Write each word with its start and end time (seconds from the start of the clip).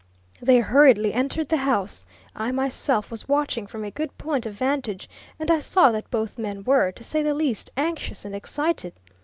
They 0.41 0.61
hurriedly 0.61 1.13
entered 1.13 1.49
the 1.49 1.57
house 1.57 2.07
I 2.35 2.51
myself 2.51 3.11
was 3.11 3.27
watching 3.29 3.67
from 3.67 3.83
a 3.83 3.91
good 3.91 4.17
point 4.17 4.47
of 4.47 4.55
vantage, 4.55 5.07
and 5.37 5.51
I 5.51 5.59
saw 5.59 5.91
that 5.91 6.09
both 6.09 6.39
men 6.39 6.63
were, 6.63 6.91
to 6.91 7.03
say 7.03 7.21
the 7.21 7.35
least, 7.35 7.69
anxious 7.77 8.25
and 8.25 8.33
excited. 8.33 8.93